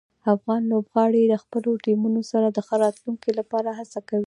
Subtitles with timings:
[0.35, 4.19] افغان لوبغاړي د خپلو ټیمونو سره د ښه راتلونکي لپاره هڅه کوي.